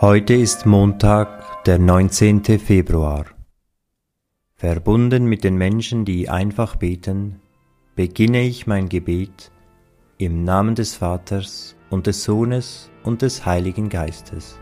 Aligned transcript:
Heute 0.00 0.34
ist 0.34 0.64
Montag, 0.64 1.64
der 1.64 1.80
19. 1.80 2.44
Februar. 2.60 3.24
Verbunden 4.54 5.24
mit 5.24 5.42
den 5.42 5.56
Menschen, 5.56 6.04
die 6.04 6.28
einfach 6.28 6.76
beten, 6.76 7.40
beginne 7.96 8.42
ich 8.42 8.68
mein 8.68 8.88
Gebet 8.88 9.50
im 10.16 10.44
Namen 10.44 10.76
des 10.76 10.94
Vaters 10.94 11.74
und 11.90 12.06
des 12.06 12.22
Sohnes 12.22 12.92
und 13.02 13.22
des 13.22 13.44
Heiligen 13.44 13.88
Geistes. 13.88 14.60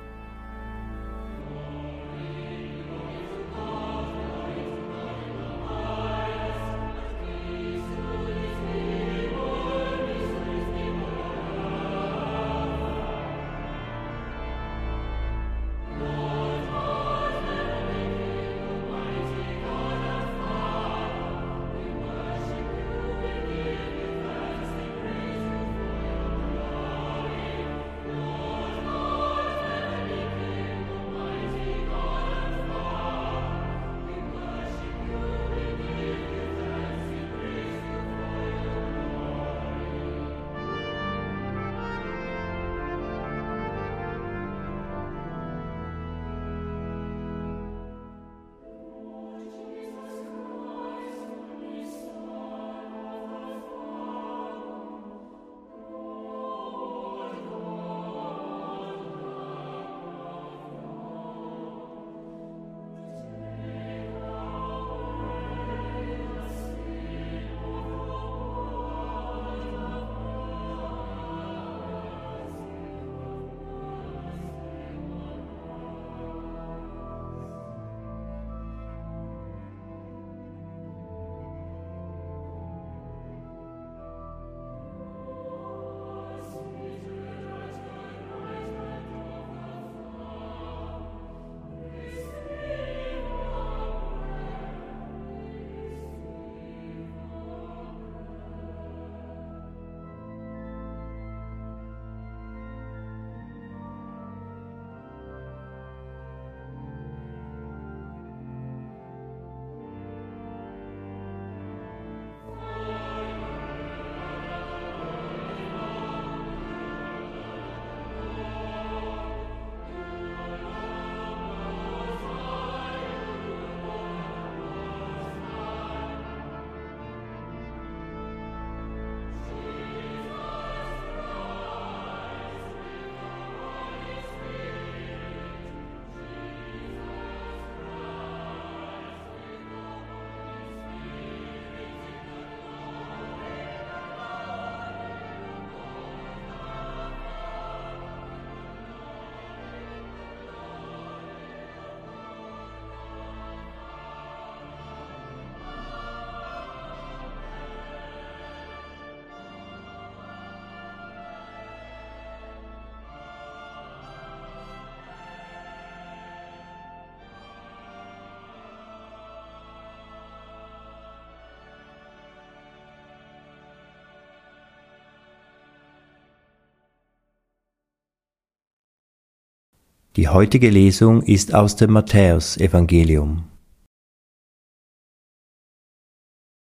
Die 180.17 180.29
heutige 180.29 180.71
Lesung 180.71 181.21
ist 181.21 181.55
aus 181.55 181.77
dem 181.77 181.93
Matthäusevangelium. 181.93 183.45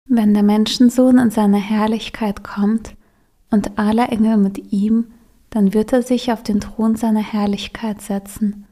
Wenn 0.08 0.32
der 0.32 0.42
Menschensohn 0.42 1.18
in 1.18 1.30
seine 1.30 1.58
Herrlichkeit 1.58 2.42
kommt 2.42 2.96
und 3.50 3.78
alle 3.78 4.08
Engel 4.08 4.38
mit 4.38 4.72
ihm, 4.72 5.08
dann 5.50 5.74
wird 5.74 5.92
er 5.92 6.00
sich 6.00 6.32
auf 6.32 6.42
den 6.42 6.60
Thron 6.60 6.96
seiner 6.96 7.22
Herrlichkeit 7.22 8.00
setzen, 8.00 8.64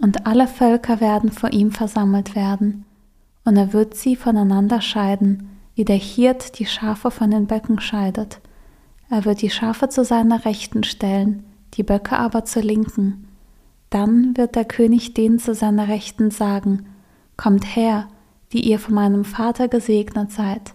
und 0.00 0.26
alle 0.26 0.48
Völker 0.48 1.00
werden 1.00 1.30
vor 1.30 1.52
ihm 1.52 1.70
versammelt 1.70 2.34
werden, 2.34 2.84
und 3.44 3.56
er 3.56 3.72
wird 3.72 3.94
sie 3.94 4.16
voneinander 4.16 4.80
scheiden, 4.80 5.48
wie 5.76 5.84
der 5.84 5.96
Hirt 5.96 6.58
die 6.58 6.66
Schafe 6.66 7.12
von 7.12 7.30
den 7.30 7.46
Böcken 7.46 7.78
scheidet. 7.78 8.40
Er 9.10 9.24
wird 9.24 9.42
die 9.42 9.50
Schafe 9.50 9.88
zu 9.88 10.04
seiner 10.04 10.44
Rechten 10.44 10.82
stellen, 10.82 11.44
die 11.74 11.84
Böcke 11.84 12.18
aber 12.18 12.44
zur 12.44 12.62
Linken. 12.62 13.28
Dann 13.92 14.38
wird 14.38 14.56
der 14.56 14.64
König 14.64 15.12
denen 15.12 15.38
zu 15.38 15.54
seiner 15.54 15.86
Rechten 15.86 16.30
sagen, 16.30 16.86
Kommt 17.36 17.76
her, 17.76 18.08
die 18.52 18.66
ihr 18.66 18.78
von 18.78 18.94
meinem 18.94 19.26
Vater 19.26 19.68
gesegnet 19.68 20.32
seid, 20.32 20.72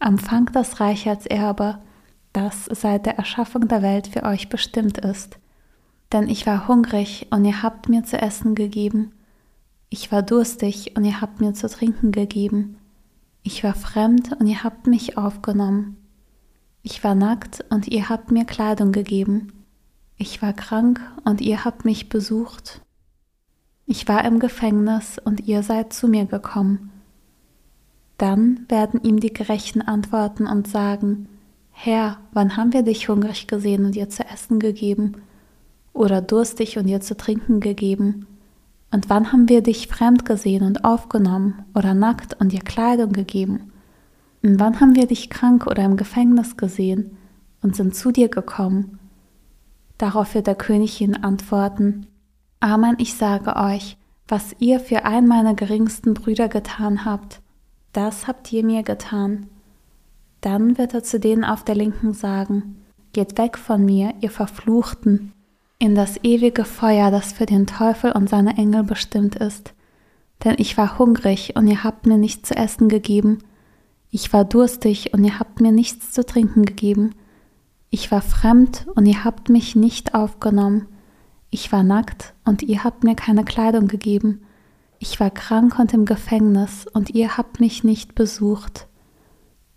empfangt 0.00 0.56
das 0.56 0.80
Reich 0.80 1.06
als 1.06 1.26
Erbe, 1.26 1.78
das 2.32 2.64
seit 2.64 3.04
der 3.04 3.18
Erschaffung 3.18 3.68
der 3.68 3.82
Welt 3.82 4.06
für 4.06 4.22
euch 4.22 4.48
bestimmt 4.48 4.96
ist. 4.96 5.38
Denn 6.10 6.26
ich 6.26 6.46
war 6.46 6.66
hungrig 6.66 7.26
und 7.30 7.44
ihr 7.44 7.62
habt 7.62 7.90
mir 7.90 8.04
zu 8.04 8.16
essen 8.16 8.54
gegeben. 8.54 9.12
Ich 9.90 10.10
war 10.10 10.22
durstig 10.22 10.96
und 10.96 11.04
ihr 11.04 11.20
habt 11.20 11.42
mir 11.42 11.52
zu 11.52 11.68
trinken 11.68 12.12
gegeben. 12.12 12.78
Ich 13.42 13.62
war 13.62 13.74
fremd 13.74 14.40
und 14.40 14.46
ihr 14.46 14.64
habt 14.64 14.86
mich 14.86 15.18
aufgenommen. 15.18 15.98
Ich 16.82 17.04
war 17.04 17.14
nackt 17.14 17.62
und 17.68 17.88
ihr 17.88 18.08
habt 18.08 18.30
mir 18.30 18.46
Kleidung 18.46 18.90
gegeben. 18.90 19.63
Ich 20.16 20.40
war 20.42 20.52
krank 20.52 21.00
und 21.24 21.40
ihr 21.40 21.64
habt 21.64 21.84
mich 21.84 22.08
besucht. 22.08 22.80
Ich 23.86 24.08
war 24.08 24.24
im 24.24 24.38
Gefängnis 24.38 25.18
und 25.22 25.46
ihr 25.46 25.62
seid 25.62 25.92
zu 25.92 26.08
mir 26.08 26.24
gekommen. 26.24 26.90
Dann 28.16 28.64
werden 28.68 29.02
ihm 29.02 29.20
die 29.20 29.32
Gerechten 29.32 29.82
antworten 29.82 30.46
und 30.46 30.68
sagen, 30.68 31.28
Herr, 31.72 32.18
wann 32.32 32.56
haben 32.56 32.72
wir 32.72 32.82
dich 32.82 33.08
hungrig 33.08 33.48
gesehen 33.48 33.84
und 33.84 33.96
dir 33.96 34.08
zu 34.08 34.24
essen 34.24 34.60
gegeben? 34.60 35.16
Oder 35.92 36.22
durstig 36.22 36.78
und 36.78 36.86
dir 36.86 37.00
zu 37.00 37.16
trinken 37.16 37.60
gegeben? 37.60 38.26
Und 38.92 39.10
wann 39.10 39.32
haben 39.32 39.48
wir 39.48 39.60
dich 39.60 39.88
fremd 39.88 40.24
gesehen 40.24 40.62
und 40.62 40.84
aufgenommen 40.84 41.64
oder 41.74 41.94
nackt 41.94 42.40
und 42.40 42.52
dir 42.52 42.60
Kleidung 42.60 43.12
gegeben? 43.12 43.72
Und 44.42 44.60
wann 44.60 44.80
haben 44.80 44.94
wir 44.94 45.06
dich 45.06 45.30
krank 45.30 45.66
oder 45.66 45.84
im 45.84 45.96
Gefängnis 45.96 46.56
gesehen 46.56 47.16
und 47.60 47.74
sind 47.74 47.96
zu 47.96 48.12
dir 48.12 48.28
gekommen? 48.28 49.00
Darauf 50.04 50.34
wird 50.34 50.48
der 50.48 50.54
König 50.54 51.00
ihnen 51.00 51.24
antworten, 51.24 52.08
Amen, 52.60 52.96
ich 52.98 53.14
sage 53.14 53.56
euch, 53.56 53.96
was 54.28 54.54
ihr 54.58 54.78
für 54.78 55.06
einen 55.06 55.26
meiner 55.26 55.54
geringsten 55.54 56.12
Brüder 56.12 56.48
getan 56.48 57.06
habt, 57.06 57.40
das 57.94 58.26
habt 58.26 58.52
ihr 58.52 58.66
mir 58.66 58.82
getan. 58.82 59.46
Dann 60.42 60.76
wird 60.76 60.92
er 60.92 61.02
zu 61.04 61.18
denen 61.18 61.42
auf 61.42 61.64
der 61.64 61.74
Linken 61.74 62.12
sagen, 62.12 62.84
Geht 63.14 63.38
weg 63.38 63.56
von 63.56 63.82
mir, 63.82 64.12
ihr 64.20 64.30
Verfluchten. 64.30 65.32
in 65.78 65.94
das 65.94 66.22
ewige 66.22 66.66
Feuer, 66.66 67.10
das 67.10 67.32
für 67.32 67.46
den 67.46 67.66
Teufel 67.66 68.12
und 68.12 68.28
seine 68.28 68.58
Engel 68.58 68.82
bestimmt 68.82 69.36
ist. 69.36 69.72
Denn 70.44 70.56
ich 70.58 70.76
war 70.76 70.98
hungrig 70.98 71.56
und 71.56 71.66
ihr 71.66 71.82
habt 71.82 72.04
mir 72.04 72.18
nichts 72.18 72.50
zu 72.50 72.56
essen 72.58 72.90
gegeben. 72.90 73.38
Ich 74.10 74.34
war 74.34 74.44
durstig 74.44 75.14
und 75.14 75.24
ihr 75.24 75.38
habt 75.38 75.62
mir 75.62 75.72
nichts 75.72 76.12
zu 76.12 76.26
trinken 76.26 76.66
gegeben. 76.66 77.14
Ich 77.94 78.10
war 78.10 78.22
fremd 78.22 78.88
und 78.96 79.06
ihr 79.06 79.22
habt 79.22 79.50
mich 79.50 79.76
nicht 79.76 80.16
aufgenommen. 80.16 80.88
Ich 81.50 81.70
war 81.70 81.84
nackt 81.84 82.34
und 82.44 82.64
ihr 82.64 82.82
habt 82.82 83.04
mir 83.04 83.14
keine 83.14 83.44
Kleidung 83.44 83.86
gegeben. 83.86 84.40
Ich 84.98 85.20
war 85.20 85.30
krank 85.30 85.78
und 85.78 85.94
im 85.94 86.04
Gefängnis 86.04 86.88
und 86.92 87.10
ihr 87.10 87.36
habt 87.36 87.60
mich 87.60 87.84
nicht 87.84 88.16
besucht. 88.16 88.88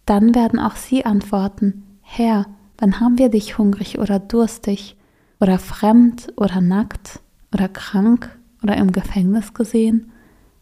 Dann 0.08 0.34
werden 0.34 0.60
auch 0.60 0.78
sie 0.78 1.06
antworten, 1.06 1.84
Herr, 2.02 2.48
wann 2.80 3.00
haben 3.00 3.20
wir 3.20 3.30
dich 3.30 3.60
hungrig 3.60 4.00
oder 4.00 4.18
durstig 4.18 4.98
oder 5.40 5.60
fremd 5.60 6.34
oder 6.38 6.60
nackt 6.60 7.20
oder 7.54 7.70
krank 7.70 8.36
oder 8.64 8.78
im 8.78 8.94
Gefängnis 8.94 9.54
gesehen 9.54 10.12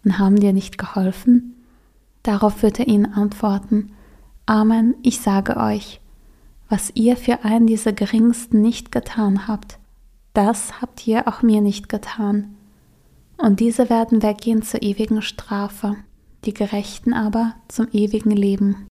und 0.04 0.19
haben 0.19 0.42
dir 0.42 0.51
nicht 0.51 0.78
geholfen? 0.78 1.56
Darauf 2.22 2.63
wird 2.63 2.81
er 2.81 2.90
ihnen 2.90 3.13
antworten, 3.13 3.94
Amen, 4.46 4.96
ich 5.04 5.22
sage 5.22 5.56
euch, 5.56 6.01
was 6.70 6.92
ihr 6.96 7.18
für 7.18 7.44
einen 7.44 7.68
dieser 7.68 7.94
geringsten 7.94 8.62
nicht 8.62 8.92
getan 8.92 9.48
habt, 9.48 9.80
das 10.34 10.82
habt 10.82 11.08
ihr 11.08 11.28
auch 11.28 11.42
mir 11.42 11.62
nicht 11.62 11.90
getan. 11.90 12.56
Und 13.38 13.60
diese 13.60 13.90
werden 13.90 14.22
weggehen 14.24 14.62
zur 14.64 14.82
ewigen 14.82 15.22
Strafe, 15.22 15.96
die 16.46 16.54
Gerechten 16.54 17.14
aber 17.14 17.56
zum 17.68 17.88
ewigen 17.92 18.32
Leben. 18.32 18.88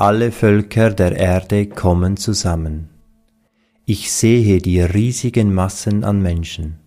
Alle 0.00 0.30
Völker 0.30 0.90
der 0.90 1.16
Erde 1.16 1.66
kommen 1.66 2.16
zusammen. 2.16 2.97
Ich 3.90 4.12
sehe 4.12 4.58
die 4.58 4.82
riesigen 4.82 5.54
Massen 5.54 6.04
an 6.04 6.20
Menschen. 6.20 6.78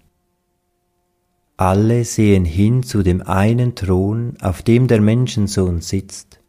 Alle 1.57 2.06
sehen 2.06 2.45
hin 2.45 2.83
zu 2.83 3.01
dem 3.01 3.24
einen 3.24 3.74
Thron, 3.74 4.38
auf 4.39 4.62
dem 4.62 4.88
der 4.88 5.01
Menschensohn 5.01 5.81
sitzt. 5.81 6.42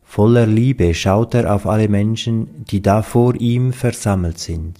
Voller 0.00 0.46
Liebe 0.46 0.94
schaut 0.94 1.34
er 1.34 1.54
auf 1.54 1.66
alle 1.66 1.90
Menschen, 1.90 2.64
die 2.64 2.80
da 2.80 3.02
vor 3.02 3.34
ihm 3.34 3.74
versammelt 3.74 4.38
sind. 4.38 4.78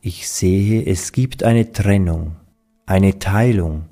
Ich 0.00 0.28
sehe, 0.28 0.84
es 0.84 1.12
gibt 1.12 1.44
eine 1.44 1.70
Trennung, 1.70 2.34
eine 2.86 3.20
Teilung, 3.20 3.84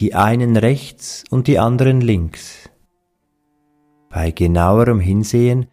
die 0.00 0.16
einen 0.16 0.56
rechts 0.56 1.22
und 1.30 1.46
die 1.46 1.60
anderen 1.60 2.00
links. 2.00 2.68
Bei 4.10 4.32
genauerem 4.32 4.98
Hinsehen 4.98 5.68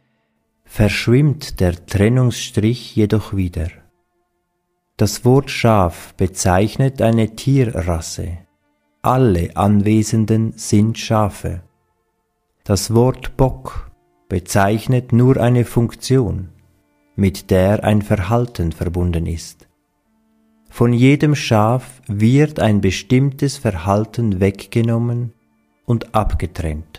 verschwimmt 0.69 1.59
der 1.59 1.83
Trennungsstrich 1.87 2.95
jedoch 2.95 3.35
wieder. 3.35 3.69
Das 4.97 5.25
Wort 5.25 5.49
Schaf 5.49 6.13
bezeichnet 6.13 7.01
eine 7.01 7.35
Tierrasse. 7.35 8.37
Alle 9.01 9.57
Anwesenden 9.57 10.53
sind 10.55 10.99
Schafe. 10.99 11.63
Das 12.63 12.93
Wort 12.93 13.35
Bock 13.35 13.89
bezeichnet 14.29 15.11
nur 15.11 15.37
eine 15.37 15.65
Funktion, 15.65 16.49
mit 17.15 17.49
der 17.49 17.83
ein 17.83 18.03
Verhalten 18.03 18.71
verbunden 18.71 19.25
ist. 19.25 19.67
Von 20.69 20.93
jedem 20.93 21.33
Schaf 21.33 21.99
wird 22.07 22.59
ein 22.59 22.79
bestimmtes 22.79 23.57
Verhalten 23.57 24.39
weggenommen 24.39 25.33
und 25.85 26.13
abgetrennt. 26.13 26.98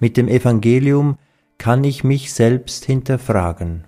Mit 0.00 0.16
dem 0.16 0.28
Evangelium 0.28 1.18
kann 1.58 1.84
ich 1.84 2.04
mich 2.04 2.32
selbst 2.32 2.86
hinterfragen. 2.86 3.84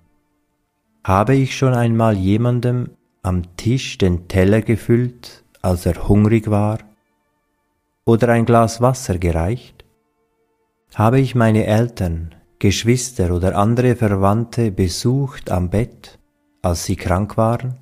Habe 1.03 1.35
ich 1.35 1.57
schon 1.57 1.73
einmal 1.73 2.17
jemandem 2.17 2.91
am 3.23 3.57
Tisch 3.57 3.97
den 3.97 4.29
Teller 4.29 4.61
gefüllt, 4.61 5.43
als 5.63 5.87
er 5.87 6.07
hungrig 6.07 6.51
war? 6.51 6.79
Oder 8.05 8.29
ein 8.29 8.45
Glas 8.45 8.81
Wasser 8.83 9.19
gereicht? 9.19 9.85
Habe 10.95 11.19
ich 11.19 11.35
meine 11.35 11.65
Eltern, 11.65 12.35
Geschwister 12.59 13.35
oder 13.35 13.57
andere 13.57 13.97
Verwandte 13.97 14.71
besucht 14.71 15.51
am 15.51 15.71
Bett, 15.71 16.19
als 16.61 16.85
sie 16.85 16.97
krank 16.97 17.39
waren? 17.39 17.79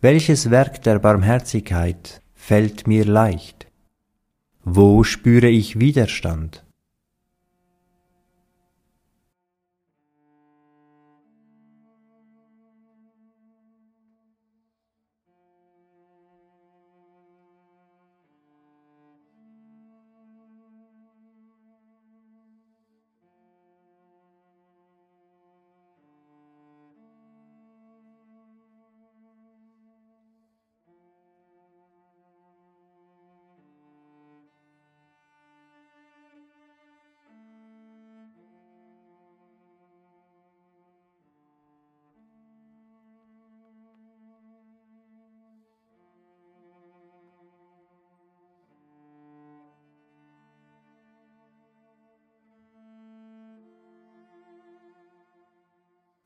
Welches 0.00 0.50
Werk 0.50 0.82
der 0.82 1.00
Barmherzigkeit 1.00 2.22
fällt 2.32 2.86
mir 2.86 3.04
leicht? 3.04 3.69
Wo 4.64 5.04
spüre 5.04 5.48
ich 5.48 5.80
Widerstand? 5.80 6.64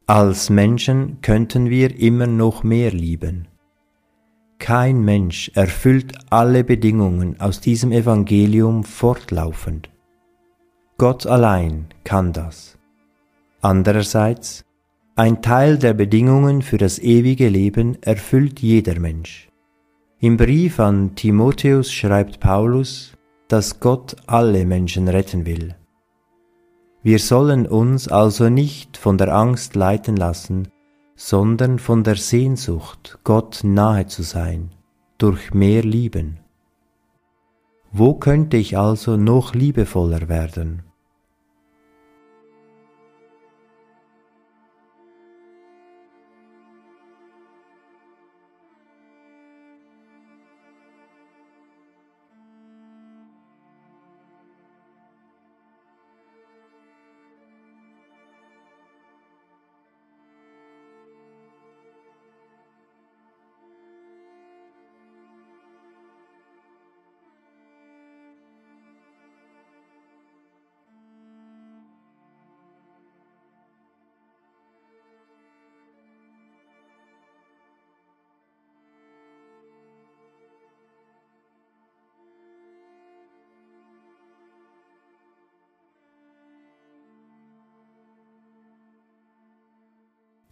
Als 0.06 0.50
Menschen 0.50 1.22
könnten 1.22 1.70
wir 1.70 1.98
immer 1.98 2.26
noch 2.26 2.62
mehr 2.62 2.90
lieben. 2.90 3.48
Kein 4.58 5.02
Mensch 5.02 5.50
erfüllt 5.54 6.12
alle 6.28 6.62
Bedingungen 6.62 7.40
aus 7.40 7.60
diesem 7.60 7.90
Evangelium 7.90 8.84
fortlaufend. 8.84 9.88
Gott 10.98 11.26
allein 11.26 11.86
kann 12.04 12.34
das. 12.34 12.78
Andererseits, 13.62 14.66
ein 15.16 15.40
Teil 15.40 15.78
der 15.78 15.94
Bedingungen 15.94 16.60
für 16.60 16.76
das 16.76 16.98
ewige 16.98 17.48
Leben 17.48 17.96
erfüllt 18.02 18.60
jeder 18.60 19.00
Mensch. 19.00 19.48
Im 20.20 20.36
Brief 20.36 20.80
an 20.80 21.14
Timotheus 21.14 21.90
schreibt 21.90 22.40
Paulus, 22.40 23.14
dass 23.48 23.80
Gott 23.80 24.16
alle 24.26 24.66
Menschen 24.66 25.08
retten 25.08 25.46
will. 25.46 25.74
Wir 27.04 27.18
sollen 27.18 27.66
uns 27.66 28.08
also 28.08 28.48
nicht 28.48 28.96
von 28.96 29.18
der 29.18 29.34
Angst 29.34 29.76
leiten 29.76 30.16
lassen, 30.16 30.68
sondern 31.16 31.78
von 31.78 32.02
der 32.02 32.16
Sehnsucht, 32.16 33.18
Gott 33.24 33.60
nahe 33.62 34.06
zu 34.06 34.22
sein, 34.22 34.70
durch 35.18 35.52
mehr 35.52 35.82
Lieben. 35.82 36.38
Wo 37.92 38.14
könnte 38.14 38.56
ich 38.56 38.78
also 38.78 39.18
noch 39.18 39.54
liebevoller 39.54 40.30
werden? 40.30 40.82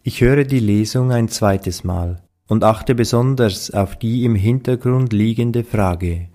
Ich 0.05 0.21
höre 0.21 0.43
die 0.43 0.59
Lesung 0.59 1.13
ein 1.13 1.29
zweites 1.29 1.85
Mal 1.85 2.21
und 2.49 2.65
achte 2.65 2.97
besonders 2.97 3.71
auf 3.71 3.97
die 3.97 4.25
im 4.25 4.35
Hintergrund 4.35 5.13
liegende 5.13 5.63
Frage. 5.63 6.29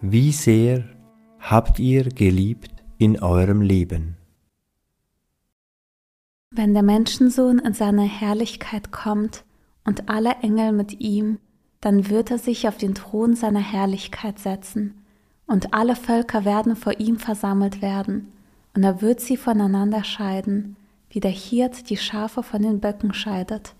Wie 0.00 0.32
sehr 0.32 0.82
habt 1.38 1.78
ihr 1.78 2.08
geliebt 2.08 2.72
in 2.98 3.22
eurem 3.22 3.62
Leben? 3.62 4.16
Wenn 6.50 6.74
der 6.74 6.82
Menschensohn 6.82 7.60
in 7.60 7.72
seine 7.72 8.02
Herrlichkeit 8.02 8.90
kommt 8.90 9.44
und 9.84 10.08
alle 10.08 10.32
Engel 10.42 10.72
mit 10.72 11.00
ihm, 11.00 11.38
dann 11.80 12.10
wird 12.10 12.32
er 12.32 12.38
sich 12.38 12.66
auf 12.66 12.78
den 12.78 12.96
Thron 12.96 13.36
seiner 13.36 13.60
Herrlichkeit 13.60 14.40
setzen, 14.40 14.94
und 15.46 15.72
alle 15.72 15.94
Völker 15.94 16.44
werden 16.44 16.74
vor 16.74 16.98
ihm 16.98 17.18
versammelt 17.18 17.80
werden, 17.80 18.32
und 18.74 18.82
er 18.82 19.00
wird 19.02 19.20
sie 19.20 19.36
voneinander 19.36 20.02
scheiden, 20.02 20.74
wie 21.16 21.20
der 21.20 21.30
Hirt 21.30 21.88
die 21.88 21.96
Schafe 21.96 22.42
von 22.42 22.60
den 22.60 22.78
Böcken 22.78 23.14
scheidet. 23.14 23.74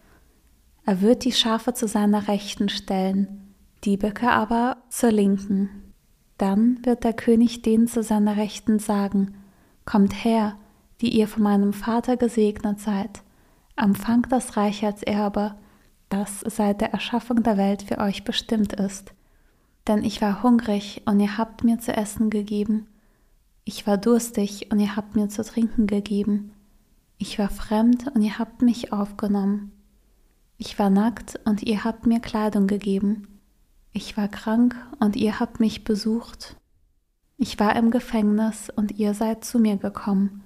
Er 0.86 1.02
wird 1.02 1.22
die 1.22 1.32
Schafe 1.32 1.74
zu 1.74 1.86
seiner 1.86 2.28
Rechten 2.28 2.70
stellen, 2.70 3.52
die 3.84 3.98
Böcke 3.98 4.30
aber 4.30 4.78
zur 4.88 5.12
Linken. 5.12 5.92
Dann 6.38 6.82
wird 6.82 7.04
der 7.04 7.12
König 7.12 7.60
denen 7.60 7.88
zu 7.88 8.02
seiner 8.02 8.38
Rechten 8.38 8.78
sagen, 8.78 9.34
Kommt 9.84 10.24
her, 10.24 10.56
die 11.02 11.10
ihr 11.10 11.28
von 11.28 11.42
meinem 11.42 11.74
Vater 11.74 12.16
gesegnet 12.16 12.80
seid, 12.80 13.20
empfangt 13.76 14.32
das 14.32 14.56
Reich 14.56 14.82
als 14.86 15.02
Erbe, 15.02 15.56
das 16.08 16.40
seit 16.40 16.80
der 16.80 16.94
Erschaffung 16.94 17.42
der 17.42 17.58
Welt 17.58 17.82
für 17.82 17.98
euch 17.98 18.24
bestimmt 18.24 18.72
ist. 18.72 19.12
Denn 19.86 20.02
ich 20.04 20.22
war 20.22 20.42
hungrig 20.42 21.02
und 21.04 21.20
ihr 21.20 21.36
habt 21.36 21.64
mir 21.64 21.78
zu 21.80 21.94
essen 21.94 22.30
gegeben, 22.30 22.86
ich 23.66 23.86
war 23.86 23.98
durstig 23.98 24.68
und 24.72 24.80
ihr 24.80 24.96
habt 24.96 25.16
mir 25.16 25.28
zu 25.28 25.44
trinken 25.44 25.86
gegeben, 25.86 26.52
ich 27.18 27.38
war 27.38 27.48
fremd 27.48 28.08
und 28.14 28.22
ihr 28.22 28.38
habt 28.38 28.62
mich 28.62 28.92
aufgenommen. 28.92 29.72
Ich 30.58 30.78
war 30.78 30.90
nackt 30.90 31.38
und 31.44 31.62
ihr 31.62 31.84
habt 31.84 32.06
mir 32.06 32.20
Kleidung 32.20 32.66
gegeben. 32.66 33.26
Ich 33.92 34.16
war 34.16 34.28
krank 34.28 34.76
und 35.00 35.16
ihr 35.16 35.40
habt 35.40 35.60
mich 35.60 35.84
besucht. 35.84 36.56
Ich 37.38 37.58
war 37.58 37.76
im 37.76 37.90
Gefängnis 37.90 38.70
und 38.74 38.98
ihr 38.98 39.14
seid 39.14 39.44
zu 39.44 39.58
mir 39.58 39.76
gekommen. 39.76 40.42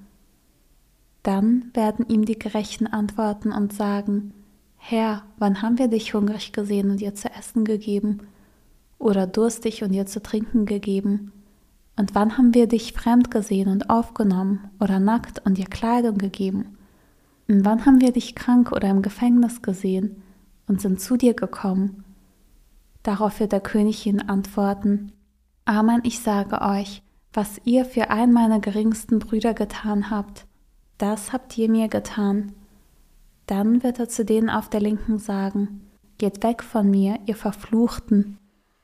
Dann 1.23 1.71
werden 1.75 2.07
ihm 2.09 2.25
die 2.25 2.39
Gerechten 2.39 2.87
antworten 2.87 3.53
und 3.53 3.73
sagen, 3.73 4.33
Herr, 4.77 5.23
wann 5.39 5.63
haben 5.63 5.79
wir 5.79 5.89
dich 5.89 6.15
hungrig 6.15 6.53
gesehen 6.53 6.91
und 6.91 7.01
dir 7.01 7.15
zu 7.15 7.31
essen 7.31 7.65
gegeben? 7.65 8.21
Oder 8.99 9.27
durstig 9.27 9.83
und 9.83 9.93
dir 9.93 10.07
zu 10.07 10.23
trinken 10.23 10.67
gegeben? 10.67 11.33
Und 12.01 12.15
wann 12.15 12.39
haben 12.39 12.55
wir 12.55 12.67
dich 12.67 12.95
fremd 12.95 13.31
gesehen 13.31 13.69
und 13.69 13.91
aufgenommen 13.91 14.71
oder 14.81 14.99
nackt 14.99 15.45
und 15.45 15.59
dir 15.59 15.67
Kleidung 15.67 16.17
gegeben? 16.17 16.79
Und 17.47 17.67
wann 17.67 17.85
haben 17.85 18.01
wir 18.01 18.11
dich 18.11 18.35
krank 18.35 18.73
oder 18.73 18.89
im 18.89 19.03
Gefängnis 19.03 19.61
gesehen 19.61 20.23
und 20.67 20.81
sind 20.81 20.99
zu 20.99 21.19
dir 21.19 21.35
gekommen? 21.35 22.05
Darauf 23.03 23.39
wird 23.39 23.53
der 23.53 23.61
König 23.61 24.07
ihnen 24.07 24.31
antworten, 24.31 25.13
Amen, 25.67 26.01
ich 26.03 26.21
sage 26.21 26.63
euch, 26.63 27.03
was 27.35 27.61
ihr 27.65 27.85
für 27.85 28.09
einen 28.09 28.33
meiner 28.33 28.61
geringsten 28.61 29.19
Brüder 29.19 29.53
getan 29.53 30.09
habt, 30.09 30.47
das 30.97 31.35
habt 31.35 31.59
ihr 31.59 31.71
mir 31.71 31.89
getan. 31.89 32.53
Dann 33.45 33.83
wird 33.83 33.99
er 33.99 34.09
zu 34.09 34.25
denen 34.25 34.49
auf 34.49 34.71
der 34.71 34.81
Linken 34.81 35.19
sagen, 35.19 35.83
Geht 36.17 36.43
weg 36.43 36.63
von 36.63 36.91
mir, 36.91 37.19
ihr 37.27 37.37
Verfluchten, 37.37 38.39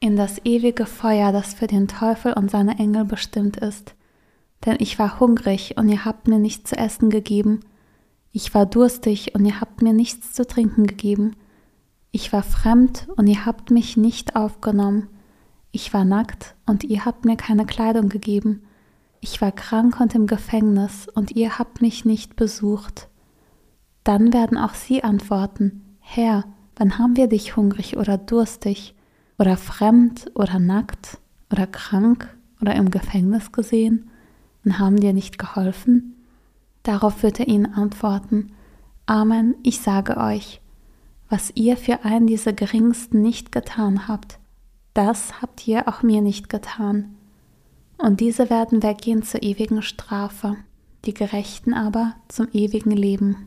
in 0.07 0.17
das 0.17 0.41
ewige 0.45 0.87
Feuer, 0.87 1.33
das 1.33 1.55
für 1.55 1.67
den 1.67 1.89
Teufel 1.89 2.33
und 2.33 2.49
seine 2.49 2.79
Engel 2.79 3.05
bestimmt 3.05 3.57
ist. 3.57 3.97
Denn 4.65 4.77
ich 4.79 5.01
war 5.01 5.19
hungrig 5.19 5.77
und 5.77 5.89
ihr 5.89 6.05
habt 6.05 6.29
mir 6.29 6.39
nichts 6.39 6.71
zu 6.71 6.79
essen 6.79 7.11
gegeben. 7.11 7.61
Ich 8.31 8.55
war 8.55 8.67
durstig 8.67 9.35
und 9.35 9.45
ihr 9.45 9.61
habt 9.61 9.83
mir 9.83 9.93
nichts 9.93 10.33
zu 10.33 10.47
trinken 10.47 10.87
gegeben. 10.87 11.35
Ich 12.13 12.33
war 12.33 12.45
fremd 12.45 13.09
und 13.17 13.27
ihr 13.27 13.45
habt 13.47 13.73
mich 13.73 13.97
nicht 13.97 14.37
aufgenommen. 14.37 15.09
Ich 15.73 15.93
war 15.93 16.05
nackt 16.05 16.55
und 16.67 16.85
ihr 16.85 17.05
habt 17.05 17.25
mir 17.25 17.37
keine 17.37 17.67
Kleidung 17.67 18.09
gegeben. 18.09 18.63
Ich 19.21 19.41
war 19.41 19.51
krank 19.51 20.01
und 20.01 20.15
im 20.15 20.29
Gefängnis 20.29 21.09
und 21.09 21.33
ihr 21.33 21.59
habt 21.59 21.83
mich 21.83 22.05
nicht 22.05 22.37
besucht. 22.37 23.09
Dann 24.05 24.33
werden 24.33 24.57
auch 24.57 24.75
sie 24.75 25.03
antworten, 25.03 25.97
Herr, 25.99 26.45
wann 26.77 26.97
haben 26.97 27.17
wir 27.17 27.27
dich 27.27 27.57
hungrig 27.57 27.97
oder 27.97 28.19
durstig 28.19 28.96
oder 29.39 29.57
fremd 29.57 30.31
oder 30.35 30.59
nackt 30.59 31.19
oder 31.53 31.67
krank 31.67 32.35
oder 32.61 32.75
im 32.75 32.91
Gefängnis 32.91 33.53
gesehen 33.53 34.11
und 34.65 34.79
haben 34.79 35.01
dir 35.01 35.13
nicht 35.13 35.39
geholfen? 35.39 36.15
Darauf 36.83 37.23
wird 37.23 37.41
er 37.41 37.49
ihnen 37.49 37.67
antworten, 37.67 38.53
Amen, 39.07 39.55
ich 39.63 39.81
sage 39.81 40.17
euch, 40.17 40.61
was 41.29 41.53
ihr 41.55 41.77
für 41.77 42.05
einen 42.05 42.27
dieser 42.27 42.53
geringsten 42.53 43.23
nicht 43.23 43.53
getan 43.53 44.09
habt, 44.09 44.39
das 44.95 45.43
habt 45.43 45.67
ihr 45.69 45.89
auch 45.89 46.03
mir 46.03 46.23
nicht 46.23 46.49
getan. 46.49 47.17
Und 47.99 48.21
diese 48.21 48.51
werden 48.51 48.83
weggehen 48.83 49.23
zur 49.23 49.43
ewigen 49.43 49.83
Strafe, 49.83 50.57
die 51.05 51.15
Gerechten 51.15 51.75
aber 51.75 52.15
zum 52.29 52.49
ewigen 52.53 52.91
Leben. 52.91 53.47